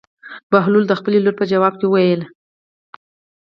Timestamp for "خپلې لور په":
0.99-1.45